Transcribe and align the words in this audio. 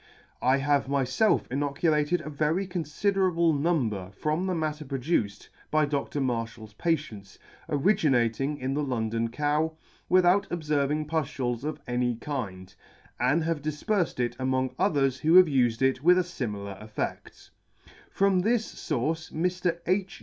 I 0.41 0.57
have 0.57 0.87
myfelf 0.87 1.45
inoculated 1.51 2.21
a 2.21 2.29
very 2.31 2.65
confiderable 2.65 3.53
number 3.55 4.09
from 4.17 4.47
the 4.47 4.55
matter 4.55 4.83
produced 4.83 5.49
by 5.69 5.85
Dr. 5.85 6.19
Marfhal's 6.19 6.73
patients, 6.73 7.37
originating 7.69 8.57
in 8.57 8.73
the 8.73 8.81
London 8.81 9.29
cow, 9.29 9.73
without 10.09 10.49
obferving 10.49 11.05
puftules 11.07 11.63
of 11.63 11.79
any 11.85 12.15
kind, 12.15 12.73
and 13.19 13.43
have 13.43 13.61
difperfed 13.61 14.19
it 14.19 14.35
among 14.39 14.73
others 14.79 15.19
who 15.19 15.35
have 15.35 15.45
ufed 15.45 15.83
it 15.83 16.01
with 16.01 16.17
a 16.17 16.21
limilar 16.23 16.79
effed. 16.83 17.51
From 18.09 18.39
this 18.39 18.73
fource 18.73 19.29
Mr. 19.31 19.81
H. 19.85 20.19